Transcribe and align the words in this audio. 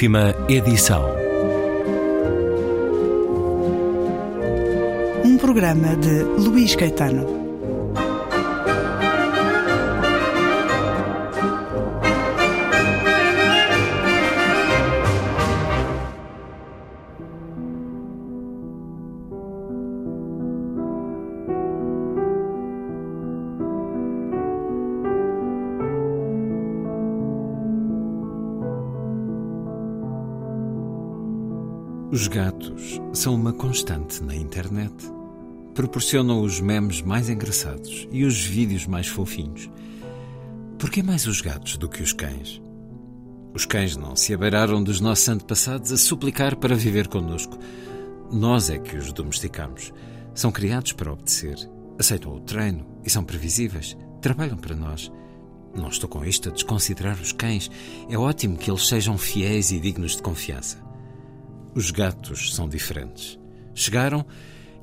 Última 0.00 0.34
edição. 0.48 1.04
Um 5.22 5.36
programa 5.36 5.94
de 5.94 6.22
Luís 6.22 6.74
Caetano. 6.74 7.39
Os 32.12 32.26
gatos 32.26 33.00
são 33.12 33.36
uma 33.36 33.52
constante 33.52 34.20
na 34.20 34.34
internet. 34.34 34.92
Proporcionam 35.76 36.42
os 36.42 36.60
memes 36.60 37.00
mais 37.02 37.30
engraçados 37.30 38.08
e 38.10 38.24
os 38.24 38.44
vídeos 38.44 38.84
mais 38.84 39.06
fofinhos. 39.06 39.70
Por 40.76 40.90
que 40.90 41.04
mais 41.04 41.28
os 41.28 41.40
gatos 41.40 41.76
do 41.76 41.88
que 41.88 42.02
os 42.02 42.12
cães? 42.12 42.60
Os 43.54 43.64
cães 43.64 43.96
não 43.96 44.16
se 44.16 44.34
abeiraram 44.34 44.82
dos 44.82 45.00
nossos 45.00 45.28
antepassados 45.28 45.92
a 45.92 45.96
suplicar 45.96 46.56
para 46.56 46.74
viver 46.74 47.06
connosco. 47.06 47.56
Nós 48.32 48.70
é 48.70 48.78
que 48.80 48.96
os 48.96 49.12
domesticamos. 49.12 49.92
São 50.34 50.50
criados 50.50 50.92
para 50.92 51.12
obedecer, 51.12 51.56
aceitam 51.96 52.34
o 52.34 52.40
treino 52.40 52.84
e 53.04 53.10
são 53.10 53.22
previsíveis. 53.22 53.96
Trabalham 54.20 54.56
para 54.56 54.74
nós. 54.74 55.12
Não 55.76 55.88
estou 55.88 56.08
com 56.08 56.24
isto 56.24 56.48
a 56.48 56.52
desconsiderar 56.52 57.20
os 57.20 57.30
cães. 57.30 57.70
É 58.08 58.18
ótimo 58.18 58.56
que 58.56 58.68
eles 58.68 58.88
sejam 58.88 59.16
fiéis 59.16 59.70
e 59.70 59.78
dignos 59.78 60.16
de 60.16 60.22
confiança. 60.22 60.89
Os 61.74 61.90
gatos 61.90 62.54
são 62.54 62.68
diferentes. 62.68 63.38
Chegaram 63.74 64.24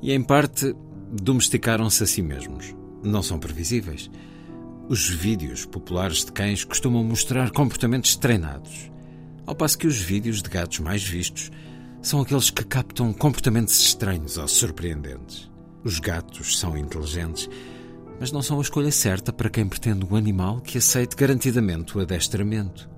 e, 0.02 0.12
em 0.12 0.22
parte, 0.22 0.74
domesticaram-se 1.12 2.02
a 2.02 2.06
si 2.06 2.22
mesmos. 2.22 2.74
Não 3.02 3.22
são 3.22 3.38
previsíveis. 3.38 4.10
Os 4.88 5.08
vídeos 5.08 5.66
populares 5.66 6.24
de 6.24 6.32
cães 6.32 6.64
costumam 6.64 7.04
mostrar 7.04 7.50
comportamentos 7.50 8.16
treinados, 8.16 8.90
ao 9.46 9.54
passo 9.54 9.78
que 9.78 9.86
os 9.86 10.00
vídeos 10.00 10.42
de 10.42 10.48
gatos 10.48 10.78
mais 10.80 11.02
vistos 11.02 11.50
são 12.00 12.20
aqueles 12.20 12.50
que 12.50 12.64
captam 12.64 13.12
comportamentos 13.12 13.78
estranhos 13.80 14.38
ou 14.38 14.48
surpreendentes. 14.48 15.50
Os 15.84 15.98
gatos 15.98 16.58
são 16.58 16.76
inteligentes, 16.76 17.48
mas 18.18 18.32
não 18.32 18.42
são 18.42 18.58
a 18.58 18.62
escolha 18.62 18.90
certa 18.90 19.32
para 19.32 19.50
quem 19.50 19.68
pretende 19.68 20.04
um 20.04 20.16
animal 20.16 20.60
que 20.60 20.78
aceite 20.78 21.16
garantidamente 21.16 21.96
o 21.96 22.00
adestramento. 22.00 22.88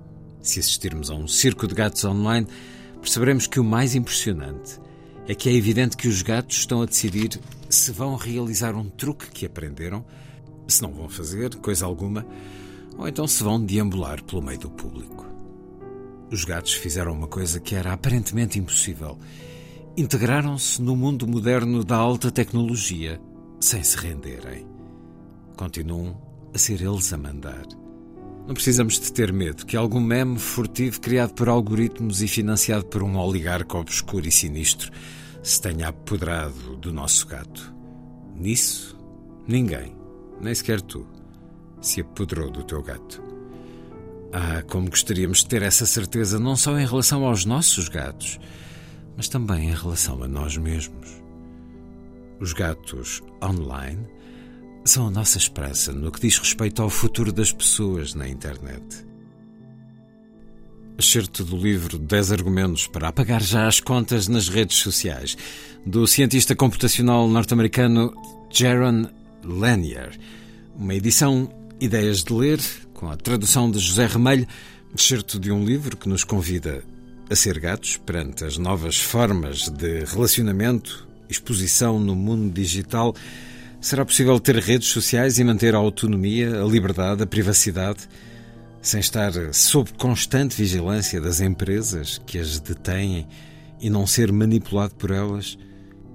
Se 0.41 0.59
assistirmos 0.59 1.09
a 1.09 1.13
um 1.13 1.27
circo 1.27 1.67
de 1.67 1.75
gatos 1.75 2.03
online, 2.05 2.47
perceberemos 3.01 3.47
que 3.47 3.59
o 3.59 3.63
mais 3.63 3.95
impressionante 3.95 4.79
é 5.27 5.35
que 5.35 5.49
é 5.49 5.53
evidente 5.53 5.97
que 5.97 6.07
os 6.07 6.21
gatos 6.21 6.57
estão 6.57 6.81
a 6.81 6.85
decidir 6.85 7.39
se 7.69 7.91
vão 7.91 8.15
realizar 8.15 8.75
um 8.75 8.89
truque 8.89 9.29
que 9.31 9.45
aprenderam, 9.45 10.05
se 10.67 10.81
não 10.81 10.93
vão 10.93 11.09
fazer 11.09 11.55
coisa 11.55 11.85
alguma, 11.85 12.25
ou 12.97 13.07
então 13.07 13.27
se 13.27 13.43
vão 13.43 13.63
deambular 13.63 14.23
pelo 14.23 14.41
meio 14.41 14.59
do 14.59 14.69
público. 14.69 15.25
Os 16.31 16.45
gatos 16.45 16.73
fizeram 16.73 17.11
uma 17.13 17.27
coisa 17.27 17.59
que 17.59 17.75
era 17.75 17.91
aparentemente 17.91 18.57
impossível. 18.57 19.17
Integraram-se 19.97 20.81
no 20.81 20.95
mundo 20.95 21.27
moderno 21.27 21.83
da 21.83 21.97
alta 21.97 22.31
tecnologia 22.31 23.19
sem 23.59 23.83
se 23.83 23.97
renderem. 23.97 24.65
Continuam 25.57 26.19
a 26.53 26.57
ser 26.57 26.81
eles 26.81 27.11
a 27.11 27.17
mandar. 27.17 27.80
Não 28.47 28.53
precisamos 28.53 28.99
de 28.99 29.11
ter 29.11 29.31
medo 29.31 29.65
que 29.65 29.77
algum 29.77 29.99
meme 29.99 30.37
furtivo 30.37 30.99
criado 30.99 31.33
por 31.33 31.47
algoritmos 31.47 32.21
e 32.21 32.27
financiado 32.27 32.85
por 32.85 33.03
um 33.03 33.17
oligarca 33.17 33.77
obscuro 33.77 34.27
e 34.27 34.31
sinistro 34.31 34.91
se 35.43 35.61
tenha 35.61 35.87
apoderado 35.87 36.75
do 36.77 36.91
nosso 36.91 37.27
gato. 37.27 37.73
Nisso, 38.35 38.97
ninguém, 39.47 39.95
nem 40.39 40.53
sequer 40.53 40.81
tu, 40.81 41.07
se 41.79 42.01
apoderou 42.01 42.49
do 42.49 42.63
teu 42.63 42.81
gato. 42.81 43.23
Ah, 44.33 44.63
como 44.67 44.89
gostaríamos 44.89 45.39
de 45.39 45.47
ter 45.47 45.61
essa 45.61 45.85
certeza 45.85 46.39
não 46.39 46.55
só 46.55 46.79
em 46.79 46.85
relação 46.85 47.25
aos 47.25 47.45
nossos 47.45 47.89
gatos, 47.89 48.39
mas 49.15 49.27
também 49.27 49.69
em 49.69 49.75
relação 49.75 50.23
a 50.23 50.27
nós 50.27 50.57
mesmos. 50.57 51.21
Os 52.39 52.53
gatos 52.53 53.21
online 53.43 54.07
são 54.83 55.07
a 55.07 55.11
nossa 55.11 55.37
esperança 55.37 55.91
no 55.91 56.11
que 56.11 56.21
diz 56.21 56.37
respeito 56.37 56.81
ao 56.81 56.89
futuro 56.89 57.31
das 57.31 57.51
pessoas 57.51 58.13
na 58.13 58.27
internet. 58.27 59.05
Excerto 60.97 61.43
do 61.43 61.55
livro 61.55 61.97
10 61.97 62.31
argumentos 62.31 62.87
para 62.87 63.07
apagar 63.07 63.41
já 63.41 63.67
as 63.67 63.79
contas 63.79 64.27
nas 64.27 64.49
redes 64.49 64.77
sociais, 64.77 65.37
do 65.85 66.05
cientista 66.05 66.55
computacional 66.55 67.27
norte-americano 67.27 68.13
Jaron 68.51 69.07
Lanier. 69.43 70.17
Uma 70.75 70.95
edição 70.95 71.51
Ideias 71.79 72.23
de 72.23 72.33
Ler, 72.33 72.59
com 72.93 73.09
a 73.09 73.17
tradução 73.17 73.69
de 73.69 73.79
José 73.79 74.07
Remelho, 74.07 74.47
excerto 74.95 75.39
de 75.39 75.51
um 75.51 75.63
livro 75.63 75.97
que 75.97 76.09
nos 76.09 76.23
convida 76.23 76.83
a 77.29 77.35
ser 77.35 77.59
gatos 77.59 77.97
perante 77.97 78.43
as 78.43 78.57
novas 78.57 78.97
formas 78.99 79.69
de 79.69 80.03
relacionamento, 80.05 81.07
exposição 81.29 81.99
no 81.99 82.15
mundo 82.15 82.53
digital 82.53 83.15
Será 83.81 84.05
possível 84.05 84.39
ter 84.39 84.57
redes 84.57 84.89
sociais 84.89 85.39
e 85.39 85.43
manter 85.43 85.73
a 85.73 85.79
autonomia, 85.79 86.61
a 86.61 86.65
liberdade, 86.65 87.23
a 87.23 87.25
privacidade, 87.25 88.07
sem 88.79 88.99
estar 88.99 89.31
sob 89.51 89.91
constante 89.93 90.55
vigilância 90.55 91.19
das 91.19 91.41
empresas 91.41 92.21
que 92.23 92.37
as 92.37 92.59
detêm 92.59 93.27
e 93.79 93.89
não 93.89 94.05
ser 94.05 94.31
manipulado 94.31 94.93
por 94.93 95.09
elas? 95.09 95.57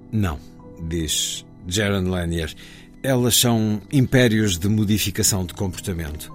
Não, 0.09 0.39
diz 0.87 1.45
Jaron 1.67 2.09
Lanier. 2.09 2.55
Elas 3.03 3.35
são 3.35 3.81
impérios 3.91 4.57
de 4.57 4.69
modificação 4.69 5.45
de 5.45 5.53
comportamento. 5.53 6.33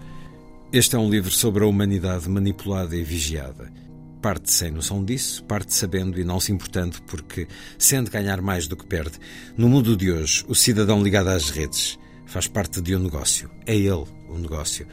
Este 0.70 0.96
é 0.96 0.98
um 0.98 1.08
livro 1.08 1.30
sobre 1.30 1.64
a 1.64 1.66
humanidade 1.66 2.28
manipulada 2.28 2.94
e 2.94 3.02
vigiada. 3.02 3.72
Parte 4.22 4.52
sem 4.52 4.70
noção 4.70 5.04
disso, 5.04 5.42
parte 5.44 5.74
sabendo 5.74 6.20
e 6.20 6.22
não 6.22 6.38
se 6.38 6.52
importando, 6.52 7.02
porque 7.08 7.48
sente 7.76 8.08
ganhar 8.08 8.40
mais 8.40 8.68
do 8.68 8.76
que 8.76 8.86
perde. 8.86 9.18
No 9.56 9.68
mundo 9.68 9.96
de 9.96 10.12
hoje, 10.12 10.44
o 10.46 10.54
cidadão 10.54 11.02
ligado 11.02 11.26
às 11.26 11.50
redes 11.50 11.98
faz 12.24 12.46
parte 12.46 12.80
de 12.80 12.94
um 12.94 13.00
negócio. 13.00 13.50
É 13.66 13.74
ele 13.74 13.90
o 13.90 14.38
negócio. 14.38 14.86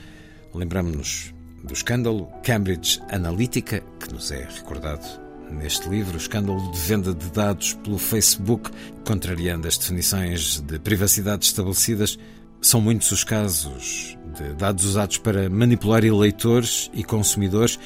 Lembramos-nos 0.51 1.31
do 1.63 1.73
escândalo 1.73 2.27
Cambridge 2.43 2.99
Analytica, 3.11 3.83
que 3.99 4.11
nos 4.11 4.31
é 4.31 4.47
recordado 4.49 5.05
neste 5.51 5.87
livro, 5.87 6.15
o 6.15 6.17
escândalo 6.17 6.71
de 6.71 6.79
venda 6.79 7.13
de 7.13 7.29
dados 7.29 7.73
pelo 7.73 7.99
Facebook, 7.99 8.71
contrariando 9.05 9.67
as 9.67 9.77
definições 9.77 10.59
de 10.59 10.79
privacidade 10.79 11.45
estabelecidas. 11.45 12.17
São 12.61 12.81
muitos 12.81 13.11
os 13.11 13.23
casos 13.23 14.17
de 14.35 14.53
dados 14.55 14.85
usados 14.85 15.19
para 15.19 15.49
manipular 15.51 16.03
eleitores 16.03 16.89
e 16.95 17.03
consumidores 17.03 17.79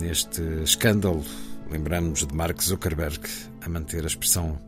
Neste 0.00 0.42
escândalo, 0.64 1.24
lembramos 1.70 2.26
de 2.26 2.34
Mark 2.34 2.60
Zuckerberg 2.60 3.20
a 3.64 3.68
manter 3.68 4.02
a 4.02 4.08
expressão 4.08 4.58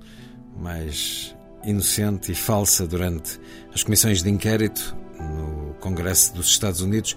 mais 0.57 1.37
inocente 1.65 2.31
e 2.31 2.35
falsa 2.35 2.87
durante 2.87 3.41
as 3.75 3.83
comissões 3.83 4.23
de 4.23 4.31
inquérito 4.31 4.97
no 5.19 5.75
Congresso 5.81 6.33
dos 6.33 6.47
Estados 6.47 6.81
Unidos, 6.81 7.17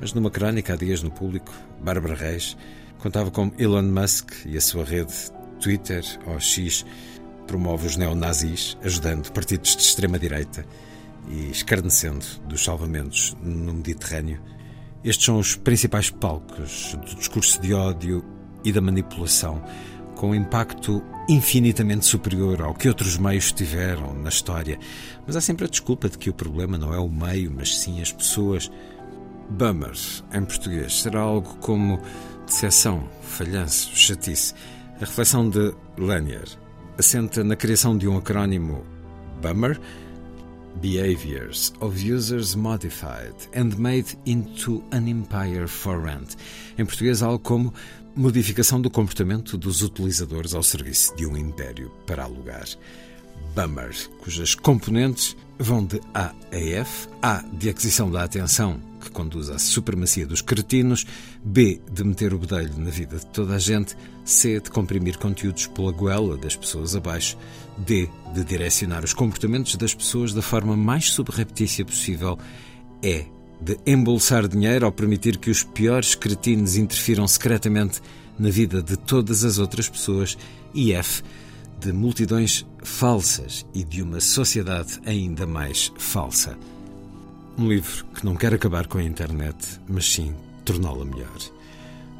mas 0.00 0.12
numa 0.12 0.30
crónica 0.30 0.74
há 0.74 0.76
dias 0.76 1.02
no 1.02 1.10
público, 1.10 1.52
Bárbara 1.80 2.14
Reis 2.14 2.56
contava 2.98 3.30
como 3.30 3.52
Elon 3.58 3.82
Musk 3.82 4.46
e 4.46 4.56
a 4.56 4.60
sua 4.60 4.84
rede 4.84 5.14
Twitter 5.60 6.04
ou 6.26 6.38
X 6.38 6.86
promove 7.48 7.88
os 7.88 7.96
neonazis, 7.96 8.78
ajudando 8.84 9.32
partidos 9.32 9.74
de 9.74 9.82
extrema-direita 9.82 10.64
e 11.28 11.50
escarnecendo 11.50 12.24
dos 12.46 12.62
salvamentos 12.62 13.36
no 13.42 13.74
Mediterrâneo 13.74 14.40
estes 15.04 15.24
são 15.24 15.38
os 15.38 15.54
principais 15.54 16.10
palcos 16.10 16.94
do 16.94 17.16
discurso 17.16 17.60
de 17.60 17.72
ódio 17.72 18.24
e 18.64 18.72
da 18.72 18.80
manipulação, 18.80 19.62
com 20.16 20.30
um 20.30 20.34
impacto 20.34 21.02
infinitamente 21.28 22.04
superior 22.04 22.60
ao 22.60 22.74
que 22.74 22.88
outros 22.88 23.16
meios 23.16 23.52
tiveram 23.52 24.14
na 24.14 24.28
história. 24.28 24.78
Mas 25.26 25.36
há 25.36 25.40
sempre 25.40 25.66
a 25.66 25.68
desculpa 25.68 26.08
de 26.08 26.18
que 26.18 26.30
o 26.30 26.34
problema 26.34 26.76
não 26.76 26.92
é 26.92 26.98
o 26.98 27.08
meio, 27.08 27.52
mas 27.54 27.78
sim 27.78 28.00
as 28.00 28.12
pessoas. 28.12 28.70
Bummer, 29.50 29.92
em 30.32 30.44
português, 30.44 31.00
será 31.00 31.20
algo 31.20 31.56
como 31.60 32.00
decepção, 32.46 33.08
falhanço, 33.22 33.90
chatice. 33.94 34.54
A 34.96 35.00
reflexão 35.00 35.48
de 35.48 35.72
Lanier 35.96 36.48
assenta 36.98 37.44
na 37.44 37.54
criação 37.54 37.96
de 37.96 38.08
um 38.08 38.18
acrónimo 38.18 38.84
Bummer 39.40 39.80
behaviors 40.80 41.72
of 41.80 41.98
users 41.98 42.54
modified 42.54 43.34
and 43.54 43.78
made 43.78 44.16
into 44.26 44.82
an 44.92 45.08
empire 45.08 45.66
for 45.66 46.00
rent. 46.00 46.36
Em 46.78 46.84
português, 46.84 47.22
algo 47.22 47.38
como 47.38 47.74
modificação 48.14 48.80
do 48.80 48.90
comportamento 48.90 49.56
dos 49.56 49.82
utilizadores 49.82 50.54
ao 50.54 50.62
serviço 50.62 51.14
de 51.16 51.26
um 51.26 51.36
império 51.36 51.90
para 52.06 52.24
alugar. 52.24 52.66
Bummer, 53.54 53.94
cujas 54.18 54.54
componentes 54.54 55.36
vão 55.58 55.84
de 55.84 56.00
A 56.14 56.32
a 56.52 56.56
F, 56.56 57.08
A 57.22 57.42
de 57.52 57.68
aquisição 57.68 58.10
da 58.10 58.24
atenção, 58.24 58.80
que 58.98 59.10
conduz 59.10 59.48
à 59.48 59.58
supremacia 59.58 60.26
dos 60.26 60.42
cretinos, 60.42 61.06
B 61.44 61.80
de 61.90 62.04
meter 62.04 62.34
o 62.34 62.38
bedelho 62.38 62.76
na 62.78 62.90
vida 62.90 63.18
de 63.18 63.26
toda 63.26 63.54
a 63.54 63.58
gente, 63.58 63.96
C 64.24 64.60
de 64.60 64.70
comprimir 64.70 65.16
conteúdos 65.18 65.66
pela 65.66 65.92
goela 65.92 66.36
das 66.36 66.56
pessoas 66.56 66.94
abaixo, 66.94 67.36
D 67.78 68.08
de 68.34 68.44
direcionar 68.44 69.04
os 69.04 69.14
comportamentos 69.14 69.76
das 69.76 69.94
pessoas 69.94 70.34
da 70.34 70.42
forma 70.42 70.76
mais 70.76 71.10
subreptícia 71.10 71.84
possível, 71.84 72.38
E 73.02 73.26
de 73.60 73.78
embolsar 73.86 74.46
dinheiro 74.46 74.86
ao 74.86 74.92
permitir 74.92 75.38
que 75.38 75.50
os 75.50 75.62
piores 75.62 76.14
cretinos 76.14 76.76
interfiram 76.76 77.26
secretamente 77.26 78.00
na 78.38 78.50
vida 78.50 78.82
de 78.82 78.96
todas 78.96 79.44
as 79.44 79.58
outras 79.58 79.88
pessoas, 79.88 80.36
e 80.74 80.92
F 80.92 81.22
de 81.80 81.92
multidões 81.92 82.66
falsas 82.82 83.64
e 83.72 83.84
de 83.84 84.02
uma 84.02 84.20
sociedade 84.20 85.00
ainda 85.06 85.46
mais 85.46 85.92
falsa. 85.96 86.58
Um 87.58 87.68
livro 87.68 88.04
que 88.14 88.24
não 88.24 88.36
quer 88.36 88.54
acabar 88.54 88.86
com 88.86 88.98
a 88.98 89.02
internet, 89.02 89.80
mas 89.88 90.12
sim 90.12 90.32
torná-la 90.64 91.04
melhor. 91.04 91.38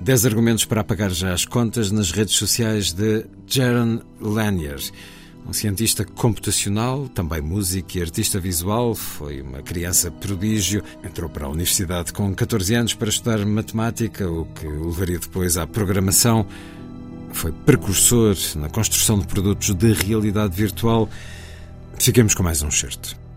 Dez 0.00 0.26
argumentos 0.26 0.64
para 0.64 0.81
apagar 0.81 1.11
já 1.11 1.32
as 1.32 1.44
contas 1.44 1.93
nas 1.93 2.11
redes 2.11 2.35
sociais 2.35 2.93
de 2.93 3.25
Jaron 3.46 4.00
Lanier, 4.20 4.81
um 5.46 5.52
cientista 5.52 6.05
computacional, 6.05 7.08
também 7.08 7.40
músico 7.40 7.96
e 7.96 8.02
artista 8.02 8.40
visual. 8.40 8.96
Foi 8.96 9.40
uma 9.40 9.62
criança 9.62 10.11
prodígio. 10.11 10.82
Entrou 11.05 11.31
para 11.31 11.46
a 11.46 11.49
universidade 11.49 12.12
com 12.12 12.35
14 12.35 12.75
anos 12.75 12.94
para 12.94 13.08
estudar 13.08 13.44
matemática, 13.46 14.29
o 14.29 14.44
que 14.44 14.67
o 14.67 14.88
levaria 14.88 15.20
depois 15.20 15.56
à 15.56 15.67
programação 15.67 16.46
foi 17.32 17.52
precursor 17.52 18.37
na 18.56 18.69
construção 18.69 19.19
de 19.19 19.26
produtos 19.26 19.73
de 19.73 19.93
realidade 19.93 20.56
virtual. 20.56 21.08
Fiquemos 21.99 22.35
com 22.35 22.43
mais 22.43 22.61
um 22.62 22.70
certo. 22.70 23.27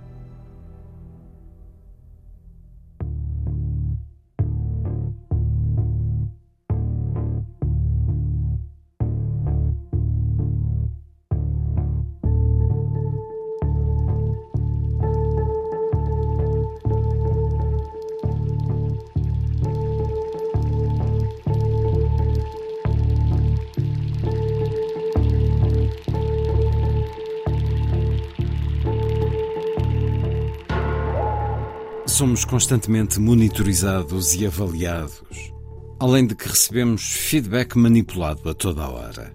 Somos 32.22 32.46
constantemente 32.46 33.20
monitorizados 33.20 34.36
e 34.36 34.46
avaliados, 34.46 35.52
além 36.00 36.28
de 36.28 36.36
que 36.36 36.48
recebemos 36.48 37.14
feedback 37.14 37.76
manipulado 37.76 38.48
a 38.48 38.54
toda 38.54 38.84
a 38.84 38.90
hora. 38.92 39.34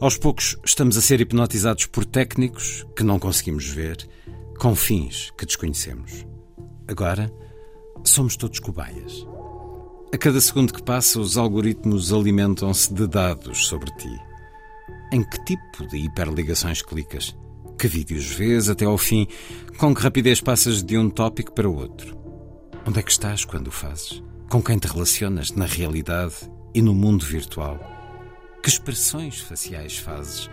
Aos 0.00 0.18
poucos, 0.18 0.56
estamos 0.64 0.96
a 0.96 1.00
ser 1.00 1.20
hipnotizados 1.20 1.86
por 1.86 2.04
técnicos 2.04 2.84
que 2.96 3.04
não 3.04 3.20
conseguimos 3.20 3.68
ver, 3.68 4.08
com 4.58 4.74
fins 4.74 5.32
que 5.38 5.46
desconhecemos. 5.46 6.26
Agora, 6.88 7.32
somos 8.02 8.36
todos 8.36 8.58
cobaias. 8.58 9.24
A 10.12 10.18
cada 10.18 10.40
segundo 10.40 10.74
que 10.74 10.82
passa, 10.82 11.20
os 11.20 11.38
algoritmos 11.38 12.12
alimentam-se 12.12 12.92
de 12.92 13.06
dados 13.06 13.68
sobre 13.68 13.92
ti. 13.92 14.20
Em 15.12 15.22
que 15.22 15.44
tipo 15.44 15.86
de 15.86 15.98
hiperligações 15.98 16.82
clicas? 16.82 17.36
Que 17.78 17.88
vídeos 17.88 18.26
vês 18.26 18.68
até 18.68 18.84
ao 18.84 18.96
fim? 18.96 19.26
Com 19.78 19.94
que 19.94 20.02
rapidez 20.02 20.40
passas 20.40 20.82
de 20.82 20.96
um 20.96 21.10
tópico 21.10 21.52
para 21.52 21.68
outro? 21.68 22.16
Onde 22.86 22.98
é 22.98 23.02
que 23.02 23.10
estás 23.10 23.44
quando 23.44 23.68
o 23.68 23.72
fazes? 23.72 24.22
Com 24.48 24.62
quem 24.62 24.78
te 24.78 24.86
relacionas 24.86 25.50
na 25.52 25.66
realidade 25.66 26.34
e 26.74 26.80
no 26.80 26.94
mundo 26.94 27.24
virtual? 27.24 27.78
Que 28.62 28.68
expressões 28.68 29.40
faciais 29.40 29.98
fazes? 29.98 30.48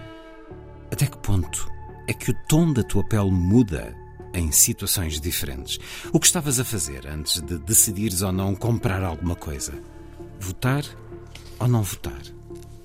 Até 0.92 1.06
que 1.06 1.18
ponto 1.18 1.70
é 2.08 2.14
que 2.14 2.32
o 2.32 2.36
tom 2.50 2.74
da 2.74 2.84
tua 2.84 3.08
pele 3.08 3.32
muda 3.32 3.96
em 4.34 4.52
situações 4.52 5.22
diferentes? 5.22 5.80
O 6.12 6.20
que 6.20 6.26
estavas 6.26 6.60
a 6.60 6.66
fazer 6.66 7.08
antes 7.08 7.42
de 7.42 7.58
decidires 7.60 8.22
ou 8.22 8.32
não 8.32 8.56
comprar 8.56 9.04
alguma 9.04 9.36
coisa? 9.36 9.74
Votar 10.40 10.84
ou 11.60 11.68
não 11.68 11.84
votar? 11.84 12.22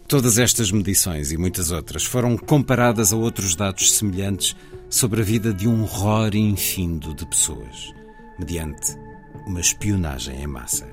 Todas 0.08 0.38
estas 0.38 0.70
medições 0.70 1.32
e 1.32 1.37
muitas 1.37 1.73
outras 1.73 2.05
foram 2.05 2.37
comparadas 2.37 3.12
a 3.12 3.17
outros 3.17 3.56
dados 3.56 3.93
semelhantes 3.93 4.55
sobre 4.88 5.20
a 5.20 5.25
vida 5.25 5.53
de 5.53 5.67
um 5.67 5.82
horror 5.82 6.37
infindo 6.37 7.12
de 7.12 7.26
pessoas, 7.26 7.93
mediante 8.38 8.97
uma 9.49 9.58
espionagem 9.58 10.41
em 10.41 10.47
massa. 10.47 10.87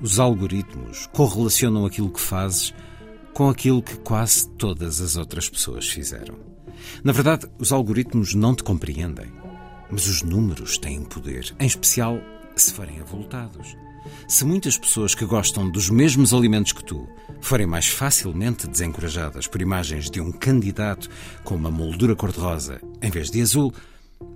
Os 0.00 0.18
algoritmos 0.18 1.06
correlacionam 1.12 1.84
aquilo 1.84 2.10
que 2.10 2.20
fazes 2.20 2.72
com 3.34 3.50
aquilo 3.50 3.82
que 3.82 3.98
quase 3.98 4.48
todas 4.50 5.02
as 5.02 5.16
outras 5.16 5.50
pessoas 5.50 5.86
fizeram. 5.86 6.38
Na 7.04 7.12
verdade, 7.12 7.46
os 7.58 7.70
algoritmos 7.70 8.34
não 8.34 8.54
te 8.54 8.64
compreendem, 8.64 9.30
mas 9.90 10.06
os 10.06 10.22
números 10.22 10.78
têm 10.78 11.04
poder, 11.04 11.54
em 11.60 11.66
especial 11.66 12.18
se 12.56 12.72
forem 12.72 12.98
avultados. 12.98 13.76
Se 14.28 14.44
muitas 14.44 14.76
pessoas 14.76 15.14
que 15.14 15.24
gostam 15.24 15.70
dos 15.70 15.90
mesmos 15.90 16.32
alimentos 16.32 16.72
que 16.72 16.84
tu 16.84 17.08
forem 17.40 17.66
mais 17.66 17.86
facilmente 17.86 18.66
desencorajadas 18.66 19.46
por 19.46 19.60
imagens 19.60 20.10
de 20.10 20.20
um 20.20 20.32
candidato 20.32 21.08
com 21.44 21.54
uma 21.54 21.70
moldura 21.70 22.16
cor-de-rosa 22.16 22.80
em 23.02 23.10
vez 23.10 23.30
de 23.30 23.40
azul, 23.40 23.72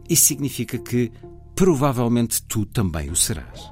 isso 0.08 0.24
significa 0.24 0.78
que 0.78 1.10
provavelmente 1.54 2.42
tu 2.42 2.64
também 2.64 3.10
o 3.10 3.16
serás. 3.16 3.70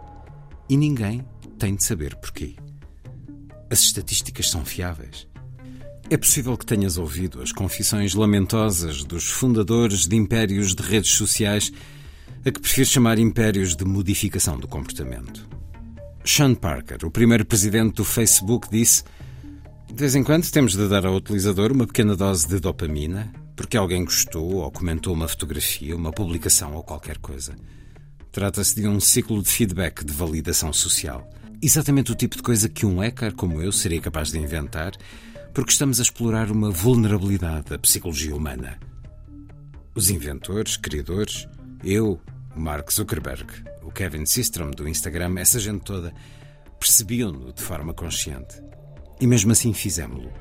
E 0.69 0.77
ninguém 0.77 1.25
tem 1.59 1.75
de 1.75 1.85
saber 1.85 2.15
porquê. 2.17 2.57
As 3.71 3.81
estatísticas 3.81 4.51
são 4.51 4.65
fiáveis. 4.65 5.27
É 6.11 6.17
possível 6.17 6.57
que 6.57 6.65
tenhas 6.65 6.97
ouvido 6.97 7.43
as 7.43 7.53
confissões 7.53 8.15
lamentosas 8.15 9.05
dos 9.05 9.29
fundadores 9.29 10.07
de 10.07 10.17
impérios 10.17 10.75
de 10.75 10.83
redes 10.83 11.11
sociais, 11.11 11.71
a 12.47 12.51
que 12.51 12.61
prefiro 12.61 12.87
chamar 12.87 13.19
impérios 13.19 13.77
de 13.77 13.85
modificação 13.85 14.59
do 14.59 14.67
comportamento. 14.67 15.47
Sean 16.29 16.55
Parker, 16.55 17.07
o 17.07 17.11
primeiro 17.11 17.43
presidente 17.47 17.95
do 17.95 18.05
Facebook, 18.05 18.69
disse: 18.71 19.03
De 19.87 19.95
vez 19.95 20.15
em 20.15 20.23
quando 20.23 20.49
temos 20.51 20.77
de 20.77 20.87
dar 20.87 21.07
ao 21.07 21.17
utilizador 21.17 21.73
uma 21.73 21.87
pequena 21.87 22.15
dose 22.15 22.47
de 22.47 22.61
dopamina, 22.61 23.33
porque 23.57 23.79
alguém 23.79 24.05
gostou 24.05 24.57
ou 24.57 24.71
comentou 24.71 25.15
uma 25.15 25.27
fotografia, 25.27 25.97
uma 25.97 26.13
publicação 26.13 26.75
ou 26.75 26.83
qualquer 26.83 27.17
coisa. 27.17 27.57
Trata-se 28.31 28.75
de 28.75 28.87
um 28.87 29.01
ciclo 29.01 29.43
de 29.43 29.49
feedback 29.49 30.05
de 30.05 30.13
validação 30.13 30.71
social. 30.71 31.27
Exatamente 31.63 32.13
o 32.13 32.15
tipo 32.15 32.37
de 32.37 32.43
coisa 32.43 32.69
que 32.69 32.85
um 32.85 33.01
hacker 33.01 33.35
como 33.35 33.63
eu 33.63 33.73
seria 33.73 34.01
capaz 34.01 34.31
de 34.31 34.39
inventar, 34.39 34.93
porque 35.55 35.73
estamos 35.73 35.99
a 35.99 36.03
explorar 36.03 36.51
uma 36.53 36.71
vulnerabilidade 36.71 37.71
da 37.71 37.79
psicologia 37.79 38.37
humana. 38.37 38.79
Os 39.95 40.11
inventores, 40.11 40.77
criadores, 40.77 41.49
eu, 41.83 42.21
Mark 42.59 42.93
Zuckerberg, 42.93 43.47
o 43.83 43.91
Kevin 43.91 44.27
Systrom 44.27 44.71
do 44.71 44.89
Instagram, 44.89 45.39
essa 45.39 45.59
gente 45.59 45.81
toda, 45.81 46.13
percebiam-no 46.79 47.53
de 47.53 47.63
forma 47.63 47.95
consciente. 47.95 48.63
E 49.21 49.27
mesmo 49.27 49.53
assim 49.53 49.73
fizemos-lo. 49.73 50.33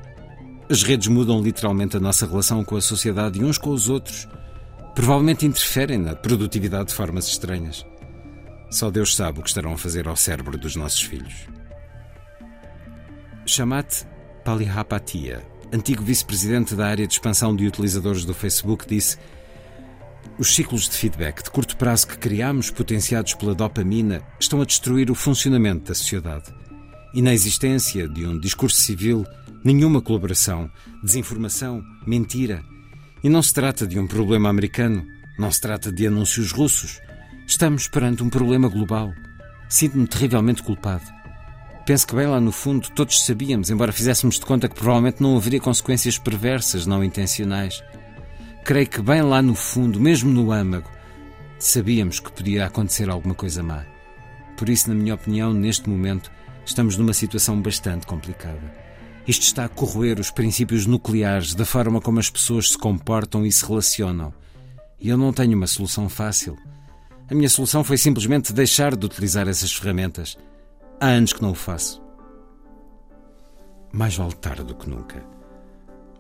As 0.69 0.83
redes 0.83 1.07
mudam 1.07 1.41
literalmente 1.41 1.95
a 1.95 1.99
nossa 1.99 2.25
relação 2.25 2.63
com 2.63 2.75
a 2.75 2.81
sociedade 2.81 3.39
e 3.39 3.43
uns 3.43 3.57
com 3.57 3.69
os 3.69 3.89
outros. 3.89 4.27
Provavelmente 4.93 5.45
interferem 5.45 5.97
na 5.97 6.15
produtividade 6.15 6.89
de 6.89 6.95
formas 6.95 7.27
estranhas. 7.27 7.85
Só 8.69 8.91
Deus 8.91 9.15
sabe 9.15 9.39
o 9.39 9.43
que 9.43 9.49
estarão 9.49 9.73
a 9.73 9.77
fazer 9.77 10.07
ao 10.07 10.15
cérebro 10.15 10.57
dos 10.57 10.75
nossos 10.75 11.01
filhos. 11.01 11.47
Shamat 13.45 14.05
Palihapatia, 14.43 15.41
antigo 15.71 16.03
vice-presidente 16.03 16.75
da 16.75 16.87
área 16.87 17.07
de 17.07 17.13
expansão 17.13 17.55
de 17.55 17.65
utilizadores 17.65 18.25
do 18.25 18.33
Facebook, 18.33 18.85
disse 18.87 19.17
os 20.37 20.53
ciclos 20.53 20.87
de 20.87 20.95
feedback 20.95 21.43
de 21.43 21.49
curto 21.49 21.75
prazo 21.77 22.07
que 22.07 22.17
criamos, 22.17 22.69
potenciados 22.69 23.33
pela 23.33 23.55
dopamina, 23.55 24.21
estão 24.39 24.61
a 24.61 24.65
destruir 24.65 25.09
o 25.09 25.15
funcionamento 25.15 25.87
da 25.87 25.95
sociedade. 25.95 26.53
E 27.13 27.21
na 27.21 27.33
existência 27.33 28.07
de 28.07 28.25
um 28.25 28.39
discurso 28.39 28.77
civil, 28.77 29.25
nenhuma 29.63 30.01
colaboração, 30.01 30.69
desinformação, 31.03 31.83
mentira. 32.05 32.63
E 33.23 33.29
não 33.29 33.41
se 33.41 33.53
trata 33.53 33.87
de 33.87 33.99
um 33.99 34.05
problema 34.05 34.49
americano, 34.49 35.05
não 35.39 35.51
se 35.51 35.59
trata 35.59 35.91
de 35.91 36.05
anúncios 36.05 36.51
russos. 36.51 36.99
Estamos 37.47 37.87
perante 37.87 38.23
um 38.23 38.29
problema 38.29 38.69
global. 38.69 39.11
Sinto-me 39.69 40.07
terrivelmente 40.07 40.61
culpado. 40.63 41.05
Penso 41.85 42.05
que 42.05 42.15
bem 42.15 42.27
lá 42.27 42.39
no 42.39 42.51
fundo 42.51 42.89
todos 42.91 43.25
sabíamos, 43.25 43.69
embora 43.69 43.93
fizéssemos 43.93 44.39
de 44.39 44.45
conta 44.45 44.67
que 44.67 44.75
provavelmente 44.75 45.21
não 45.21 45.37
haveria 45.37 45.59
consequências 45.59 46.17
perversas 46.17 46.85
não 46.85 47.03
intencionais 47.03 47.81
creio 48.67 48.89
que 48.89 49.01
bem 49.01 49.21
lá 49.21 49.41
no 49.41 49.55
fundo, 49.55 49.97
mesmo 49.97 50.29
no 50.29 50.51
âmago, 50.51 50.91
sabíamos 51.57 52.19
que 52.19 52.29
podia 52.29 52.65
acontecer 52.65 53.09
alguma 53.09 53.33
coisa 53.33 53.63
má. 53.63 53.85
Por 54.57 54.67
isso, 54.67 54.89
na 54.89 54.95
minha 54.95 55.15
opinião, 55.15 55.53
neste 55.53 55.89
momento, 55.89 56.29
estamos 56.65 56.97
numa 56.97 57.13
situação 57.13 57.61
bastante 57.61 58.05
complicada. 58.05 58.59
Isto 59.25 59.43
está 59.43 59.63
a 59.63 59.69
corroer 59.69 60.19
os 60.19 60.31
princípios 60.31 60.85
nucleares 60.85 61.55
da 61.55 61.63
forma 61.65 62.01
como 62.01 62.19
as 62.19 62.29
pessoas 62.29 62.71
se 62.71 62.77
comportam 62.77 63.45
e 63.45 63.51
se 63.53 63.65
relacionam. 63.65 64.33
E 64.99 65.07
eu 65.07 65.17
não 65.17 65.31
tenho 65.31 65.55
uma 65.55 65.65
solução 65.65 66.09
fácil. 66.09 66.57
A 67.31 67.33
minha 67.33 67.47
solução 67.47 67.85
foi 67.85 67.97
simplesmente 67.97 68.51
deixar 68.51 68.97
de 68.97 69.05
utilizar 69.05 69.47
essas 69.47 69.71
ferramentas. 69.71 70.37
Há 70.99 71.07
anos 71.07 71.31
que 71.31 71.41
não 71.41 71.51
o 71.51 71.55
faço. 71.55 72.03
Mais 73.93 74.17
vale 74.17 74.35
tarde 74.35 74.65
do 74.65 74.75
que 74.75 74.89
nunca. 74.89 75.23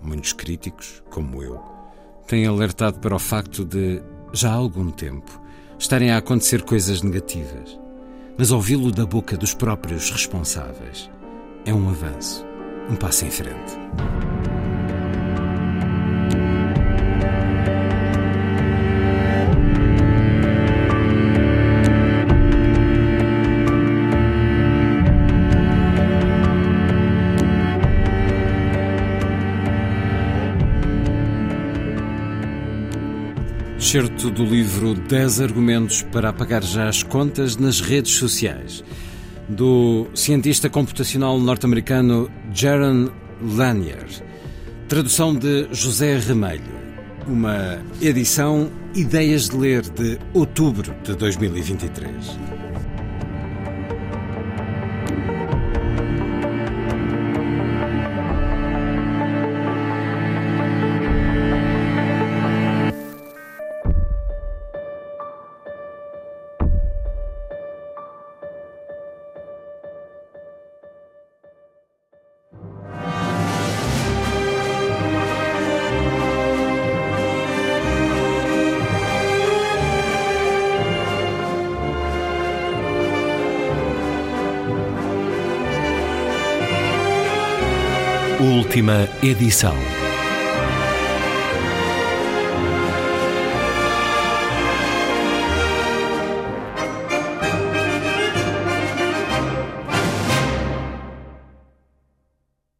Muitos 0.01 0.31
críticos, 0.31 1.03
como 1.09 1.43
eu, 1.43 1.76
têm 2.27 2.45
alertado 2.45 2.99
para 2.99 3.15
o 3.15 3.19
facto 3.19 3.65
de, 3.65 4.01
já 4.33 4.51
há 4.51 4.55
algum 4.55 4.91
tempo, 4.91 5.41
estarem 5.79 6.11
a 6.11 6.17
acontecer 6.17 6.61
coisas 6.61 7.01
negativas. 7.01 7.79
Mas 8.37 8.51
ouvi-lo 8.51 8.91
da 8.91 9.05
boca 9.05 9.35
dos 9.35 9.53
próprios 9.53 10.11
responsáveis 10.11 11.09
é 11.65 11.73
um 11.73 11.89
avanço, 11.89 12.45
um 12.89 12.95
passo 12.95 13.25
em 13.25 13.31
frente. 13.31 14.26
Certo 33.87 34.29
do 34.29 34.43
livro 34.43 34.93
10 34.93 35.39
argumentos 35.39 36.01
para 36.01 36.27
apagar 36.27 36.61
já 36.61 36.89
as 36.89 37.03
contas 37.03 37.55
nas 37.55 37.79
redes 37.79 38.11
sociais, 38.17 38.83
do 39.47 40.07
cientista 40.13 40.69
computacional 40.69 41.39
norte-americano 41.39 42.29
Jaron 42.53 43.09
Lanier. 43.41 44.05
Tradução 44.89 45.33
de 45.33 45.69
José 45.71 46.19
Remelho. 46.19 46.63
Uma 47.27 47.81
edição 48.01 48.69
Ideias 48.93 49.47
de 49.47 49.55
Ler 49.55 49.83
de 49.83 50.19
outubro 50.33 50.93
de 51.05 51.15
2023. 51.15 52.66
Última 88.39 89.09
edição. 89.23 89.96